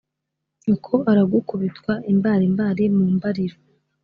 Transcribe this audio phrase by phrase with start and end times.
[0.63, 3.57] nyoko aragaku bitwa imbarimbari mu mbariro